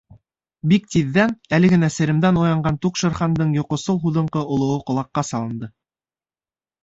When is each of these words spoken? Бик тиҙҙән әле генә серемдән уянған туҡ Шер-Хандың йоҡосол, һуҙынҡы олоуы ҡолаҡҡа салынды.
Бик 0.69 0.85
тиҙҙән 0.93 1.33
әле 1.57 1.67
генә 1.73 1.89
серемдән 1.95 2.39
уянған 2.43 2.79
туҡ 2.85 2.97
Шер-Хандың 3.01 3.53
йоҡосол, 3.57 4.01
һуҙынҡы 4.05 4.43
олоуы 4.55 4.79
ҡолаҡҡа 4.91 5.25
салынды. 5.31 5.69